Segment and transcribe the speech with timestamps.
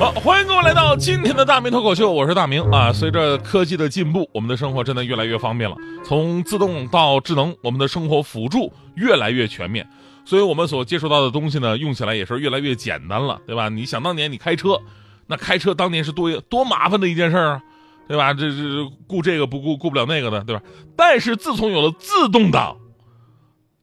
[0.00, 2.90] 好，欢迎各位来到今天的大明脱口秀，我是大明啊。
[2.90, 9.86] 随着科技的进步，我们的生活真的越来越方便了，从自动到智能，我们的生活辅助越来越全面，
[10.24, 13.68] 所以我们所接触到的东西呢，用起来也是越来越简单了，对吧？
[13.68, 14.80] 你想当年你开车，
[15.26, 17.60] 那开车当年是多多麻烦的一件事啊，
[18.08, 18.32] 对吧？
[18.32, 20.62] 这这顾这个不顾顾不了那个的，对吧？
[20.96, 22.74] 但是自从有了自动挡，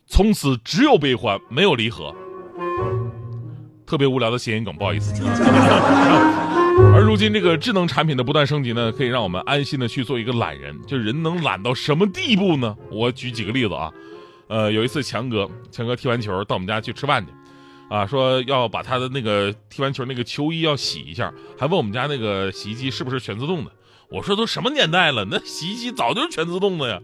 [0.08, 2.12] 从此只有悲欢，没有离合。
[3.88, 5.14] 特别无聊的谐音梗， 不好意思。
[6.94, 10.80] 而如今这个智能产品的不断升级呢，可以让我们安心的去做一个懒人。
[10.86, 12.78] 就人能懒到什么地步呢？
[12.92, 13.92] 我举几个例子啊。
[14.48, 17.32] 呃，有一次强哥，强哥踢完球到我们家去吃饭去，
[17.90, 23.72] 啊，说要把他的那个踢完球那个球衣要洗一下，还问我们家那个洗衣机是不是全自动的。
[24.10, 27.02] 我说都什么年代了，那洗衣机早就是全自动的呀。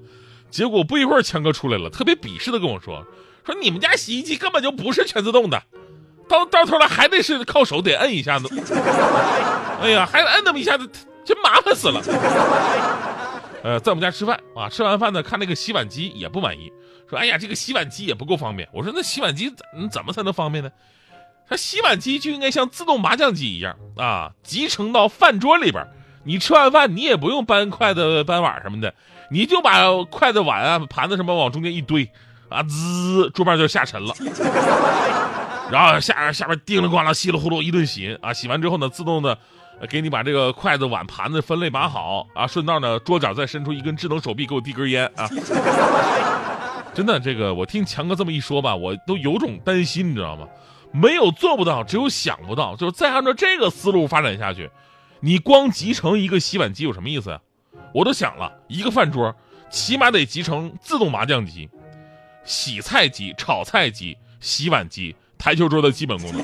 [0.52, 3.04] 结果不一会儿，强哥出来了，特别鄙视的跟我说，
[3.44, 5.64] 说你们家洗衣机根本就不是全自动的。
[6.28, 8.48] 到到头来还得是靠手得摁一下子，
[9.82, 10.90] 哎呀，还得摁那么一下子，
[11.26, 12.02] 真麻烦死了。
[13.64, 16.72] 呃，在我们家吃饭啊，吃完饭呢，看那个洗碗机也不满意，
[17.10, 20.70] 说：“哎呀，这个洗碗机也不够方便。”我说：“那洗碗机怎怎么才能方便呢？”
[21.48, 25.86] 他洗碗机就应该像自动麻将机一样啊，集成到饭桌里边，
[26.24, 28.94] 你吃完饭你也不用搬筷子、搬碗什么的，
[29.30, 32.10] 你就把筷子、碗啊、盘子什么往中间一堆，
[32.50, 34.14] 啊，滋，桌面就下沉了。
[35.74, 39.36] 然后下下边叮了咣啷稀里糊涂一顿洗啊，洗完之后呢，自动的
[39.90, 45.28] 给你把这个筷子碗盘子分类码好啊，顺道呢桌角再伸出一根智能手臂给我递根烟啊。
[46.94, 50.48] 真的，这个我听强哥这么一说吧，我都有种担心，你知道吗？
[50.92, 52.76] 没有做不到，只有想不到。
[52.76, 54.70] 就是再按照这个思路发展下去，
[55.22, 57.42] 你光集成一个洗碗机有什么意思呀？
[57.96, 59.36] 我都想了一个饭桌，
[59.72, 61.68] 起码得集成自动麻将机、
[62.46, 65.16] 洗菜机、炒菜机、洗碗机。
[65.44, 66.42] 台球桌的基本功能，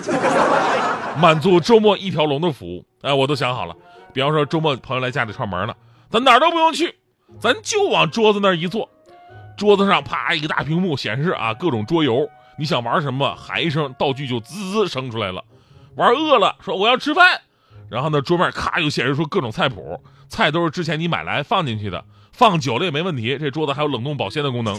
[1.21, 2.85] 满足周末一条龙的服务。
[3.01, 3.73] 哎，我都想好了，
[4.11, 5.73] 比方说周末朋友来家里串门了，
[6.11, 6.93] 咱哪儿都不用去，
[7.39, 8.89] 咱就往桌子那儿一坐，
[9.57, 12.27] 桌子上啪一个大屏幕显示啊各种桌游，
[12.57, 15.45] 你想玩什么喊一声，道具就滋滋生出来了。
[15.95, 17.39] 玩饿了说我要吃饭，
[17.89, 23.37] 然后呢桌面咔又显示出各种菜谱，菜都是之前你买来放进去的，放久了也没问题。
[23.37, 24.77] 这桌子还有冷冻保鲜的功能。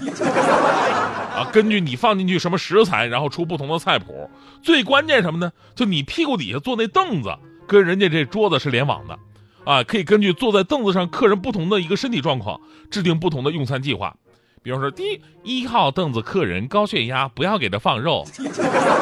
[1.45, 4.29] 根据你放进去什么食材，然后出不同的菜谱。
[4.63, 5.53] 最关键什么呢？
[5.75, 7.37] 就你屁股底下坐那凳子，
[7.67, 9.19] 跟人家这桌子是联网的，
[9.65, 14.15] 啊，可以根据坐在凳子上客人不同的一个身体状况，制定不同的用餐计划。
[14.63, 15.21] 比方说，第一
[15.63, 18.25] 一号凳子客人高血压，不要给他放肉；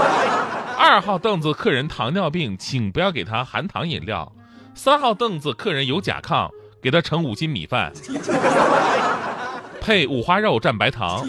[0.78, 4.30] 二号凳子客人糖尿病，请不要给他含糖饮料；
[4.74, 6.48] 三号凳子客人有甲亢，
[6.80, 7.92] 给他盛五斤米饭。
[9.80, 11.26] 配五花肉蘸白糖。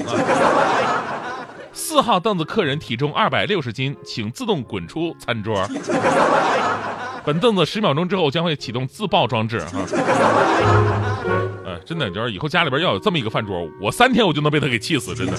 [1.72, 5.56] 四号凳子客人体重二百六十斤，请自动滚出餐桌。
[7.26, 9.60] 本凳子十秒钟之后将会启动自爆装置。
[9.60, 9.80] 哈，
[11.66, 15.34] 呃，真的，就是以后家里边要有这么一个饭桌，我三天我就能被他给气死，真的。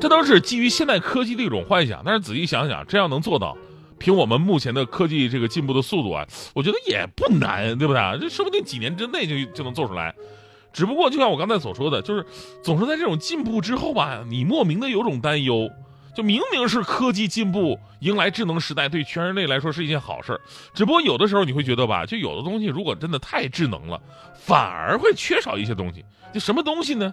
[0.00, 3.56] 这都是基于现代科技的一种幻想，但是仔细想想，这样能做到，
[3.98, 8.18] 凭我们目前的科技这个进步的速度啊，我觉得也不难，对不对？
[8.20, 10.14] 这说不定几年之内就就能做出来。
[10.74, 12.26] 只不过，就像我刚才所说的，就是
[12.62, 15.70] 总是在这种进步之后吧，你莫名的有种担忧。
[16.14, 20.40] 就明明是科技进步，迎来智能时代，对全人类来说是一件好事
[20.72, 24.00] 只不过有的时候你会觉得吧，就有的东西如果真的太智能了，
[24.36, 26.04] 反而会缺少一些东西。
[26.32, 27.12] 就什么东西呢？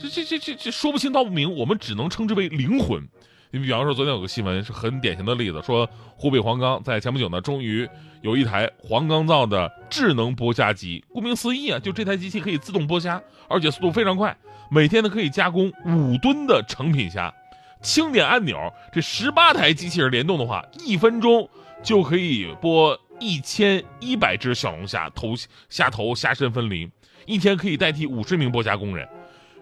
[0.00, 3.08] 这这这这这说不清道不明，我们只能称之为灵魂。
[3.50, 7.88] 你比方说，昨天有个新闻是很典型的例子，说湖北黄冈在前不久呢，终于
[8.20, 11.02] 有一台黄冈造的智能剥虾机。
[11.08, 14.36] 顾名思义啊，就这台机器可以自动剥虾，而且速度非常快，
[14.70, 17.32] 每天呢可以加工五吨的成品虾。
[17.80, 21.48] 轻点按钮，这十八台机器人联动的话，一分钟
[21.82, 25.34] 就可以剥一千一百只小龙虾，头
[25.70, 26.90] 虾头虾身分离，
[27.24, 29.08] 一天可以代替五十名剥虾工人。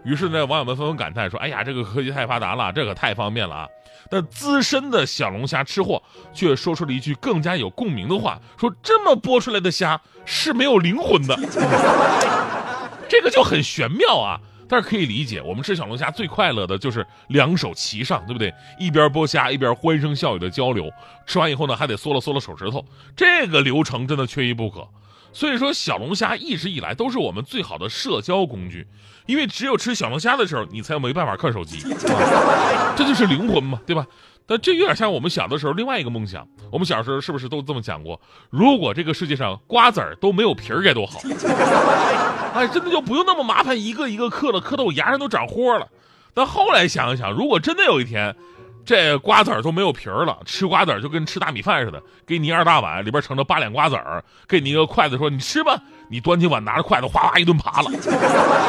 [0.06, 3.68] 于是呢，网友们纷纷感叹说：“哎呀，这个科技太发达了，这可太方便了啊！”
[4.08, 6.00] 但资深的小龙虾吃货
[6.32, 11.36] 却说出了一句更加有共鸣的话：“说这么剥出来的虾是没有灵魂的。
[13.10, 14.38] ”这个就很玄妙啊！
[14.68, 18.54] 但是可以理解，我们吃小龙虾最快乐的就是两手齐上，对不对？
[18.78, 20.88] 一边剥虾一边欢声笑语的交流，
[21.26, 22.84] 吃完以后呢，还得嗦了嗦了手指头，
[23.16, 24.86] 这个流程真的缺一不可。
[25.36, 28.86] 所以说，小龙虾一直以来都是我们最好的社交工具，
[29.26, 31.78] 因为只有吃小龙虾的时候，你才没办法看手机，
[32.96, 34.06] 这就是灵魂嘛，对吧？
[34.46, 36.48] 但这有点像我们小的时候另外一个梦想。
[36.72, 38.18] 我们小时候是不是都这么想过？
[38.48, 41.20] 如果这个世界上瓜子儿都没有皮儿该多好！
[42.56, 45.86] 哎，真的就不用那么麻烦，一个一个嗑了，嗑到我牙上都长豁了。
[46.32, 48.34] 但后来想一想，如果真的有一天，
[48.86, 55.78] 这瓜子儿都没有皮儿了，吃瓜子儿就跟吃大米饭似的，给你一二大碗，里边盛着八两瓜子儿，给你一个筷子，说你吃吧，
[56.08, 57.90] 你端起碗拿着筷子哗哗一顿扒了，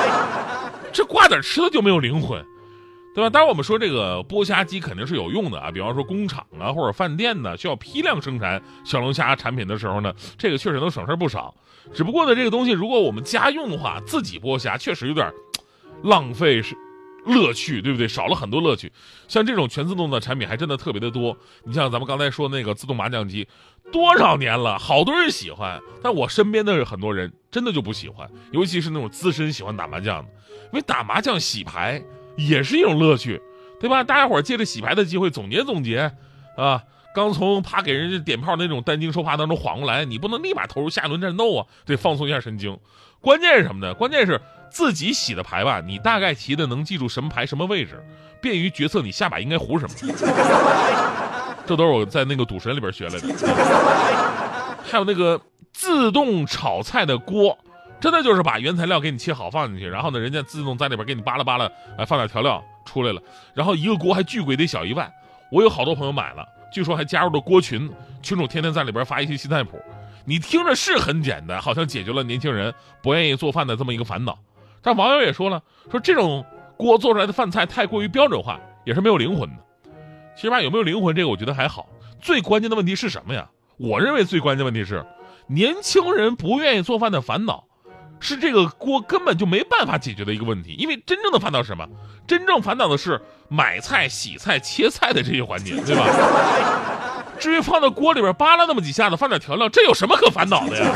[0.92, 2.44] 这瓜子吃的就没有灵魂。
[3.16, 3.31] 对吧？
[3.31, 5.72] 当然，我们说这个剥虾机肯定是有用的啊。
[5.72, 11.52] 比方说工厂啊，或者饭店呢，需要批量生产小龙虾产品的时候呢，这个确实能省事不少。
[11.96, 15.34] 只不过呢，这个东西如果我们家用的话，自己剥虾确实有点
[16.04, 16.78] 浪费是
[17.27, 18.07] 乐趣，对不对？
[18.07, 18.91] 少了很多乐趣。
[19.27, 21.38] 像这种全自动的产品还真的特别的多。
[21.63, 23.47] 你像咱们刚才说那个自动麻将机，
[23.91, 30.29] 多少年了，好多人喜欢，但我身边的很多人真的就不喜欢，尤其是那种资深喜欢打麻将的，
[30.65, 32.03] 因为打麻将洗牌。
[32.39, 33.41] 也是一种乐趣，
[33.80, 34.03] 对吧？
[34.03, 36.12] 大家伙借着洗牌的机会总结总结，
[36.56, 36.83] 啊，
[37.15, 42.77] 刚从啪给人家点炮那种担惊受怕当中缓过来，你不能立马投入下一轮战斗啊，得放松一下神经。
[43.21, 43.95] 关键是什么呢？
[43.95, 44.39] 关键是
[44.69, 48.04] 自己洗的牌吧，你大概齐的能记住什么牌什么位置，
[48.42, 49.96] 便于决策你下把应该胡什么。
[51.66, 53.28] 这都是我在那个赌神里边学来的。
[54.84, 55.40] 还有那个
[55.74, 57.58] 自动炒菜的锅。
[58.00, 61.68] 真的就是把原材料给你切好放进去，然后呢，人家自动在里边给你扒拉扒拉，
[61.98, 63.19] 哎，放点调料出来了。
[63.56, 65.12] 然后一个锅还巨贵，得小一万。
[65.52, 67.92] 我有好多朋友买了，据说还加入了锅群，
[68.22, 69.81] 群主天天在里边发一些新菜谱。
[70.25, 72.72] 你听着是很简单，好像解决了年轻人
[73.02, 74.38] 不愿意做饭的这么一个烦恼。
[74.81, 76.45] 但网友也说了，说这种
[76.77, 79.91] 锅做出来的饭菜太过于标准化，也是没有灵魂的。
[80.35, 81.88] 其实吧，有没有灵魂这个我觉得还好。
[82.21, 83.50] 最关键的问题是什么呀？
[83.77, 85.06] 我认为最关键问题是
[85.47, 87.65] 年轻人不愿意做饭的烦恼。
[88.19, 91.88] 是这个锅根本就没办法解决的一个问题，因为真正的烦恼是什么？
[92.25, 96.03] 真正烦恼的是买菜、洗菜、切菜的这些环节， 对吧？
[97.38, 100.91] 至于放到锅里边扒拉那么几下子，放点调料，这有什么可烦恼的呀？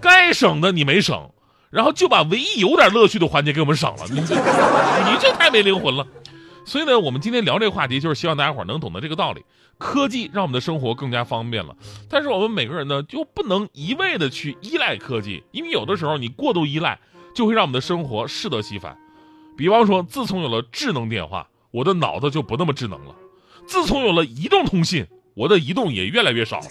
[0.00, 1.30] 该省的你没省，
[1.70, 6.06] 然后就把唯一有点乐趣的环节给我们省了，你这你这太没灵魂了。
[6.66, 9.44] 所以呢，我们今天聊这个话题，就是希望大家伙能懂得这个道理。
[9.78, 11.74] 科技让我们的生活更加方便了，
[12.08, 16.98] 但是我们每个人呢，就不能一味的去依赖科技，因为有的时候你过度依赖，
[17.34, 18.94] 就会让我们的生活适得其反。
[19.56, 23.14] 比方说，自从有了智能电话，我的脑子就不那么智能了；
[23.66, 26.66] 自从有了移动通信，我的移动也越来越少了。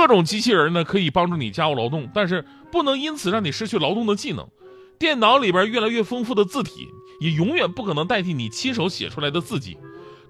[0.00, 2.42] 各种机器人呢，可以帮助你家务劳动，但是
[2.72, 4.48] 不能因此让你失去劳动的技能。
[4.98, 6.88] 电脑里边越来越丰富的字体。
[7.20, 9.76] 也永远不可能代替你亲手写出来的字迹，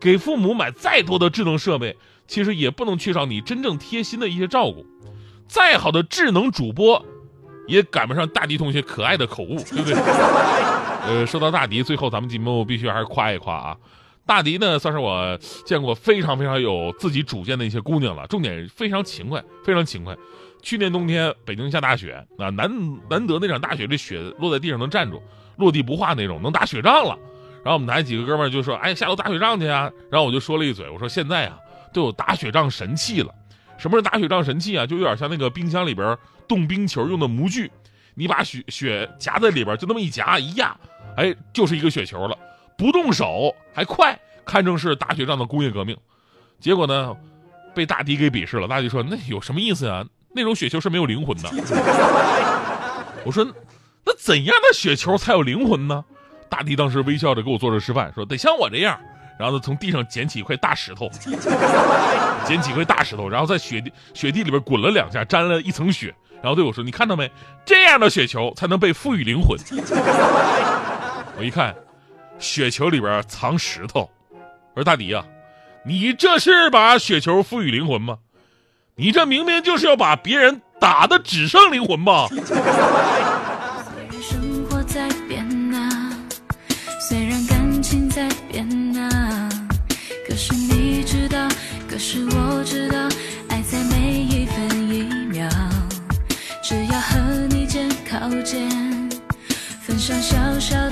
[0.00, 1.96] 给父母买再多的智能设备，
[2.26, 4.84] 其实也不能缺少你真正贴心的一些照顾。
[5.46, 7.06] 再好的智能主播，
[7.68, 9.94] 也赶不上大迪同学可爱的口误，对不对？
[11.06, 13.76] 呃，说到大迪，最后咱们节目必须还是夸一夸啊。
[14.26, 20.16] 大迪呢，算是我见过非常非常有自己主见的一些姑娘了，重点非常勤快，非常勤快。
[20.62, 22.70] 去年冬天北京下大雪，啊，难
[23.08, 25.20] 难得那场大雪，这雪落在地上能站住。
[25.56, 27.18] 落地不化那种，能打雪仗了。
[27.62, 31.58] 然后我们那几个哥们儿就说：“哎，下楼打雪仗去啊！”然后我就说了一嘴，我说：“现在啊，
[31.92, 33.34] 都有打雪仗神器了。
[33.76, 34.86] 什么是打雪仗神器啊？
[34.86, 36.16] 就有点像那个冰箱里边
[36.48, 37.70] 冻冰球用的模具，
[38.14, 40.74] 你把雪雪夹在里边，就那么一夹一压，
[41.16, 42.34] 哎，就是一个雪球了，
[42.80, 45.94] 不动手还快，堪称是打雪仗的工业革命。
[46.58, 47.14] 结果呢，
[47.74, 48.66] 被大迪给鄙视了。
[48.66, 50.02] 大迪说：“那有什么意思啊？
[50.34, 51.50] 那种雪球是没有灵魂的。
[53.26, 53.46] ”我说。
[54.02, 56.02] 那怎样的雪球才有灵魂呢？
[56.48, 58.98] 大迪当时微笑着给我做着示范，说得像我这样，
[59.38, 61.06] 然后呢从地上捡起一块大石头，
[62.46, 67.30] 捡起一块大石头，然后在雪地雪地里边滚了两下，沾了一层雪，然后对我说：“你看到没？
[67.66, 69.58] 这样的雪球才能被赋予灵魂。
[71.36, 71.76] ”我一看，
[72.40, 74.10] 雪球里边藏石头，
[74.74, 75.24] 我说大迪呀，
[75.84, 78.18] 你这是把雪球赋予灵魂吗？
[78.96, 82.28] 你这明明就是要把别人打的只剩灵魂吧？
[99.98, 100.89] 小小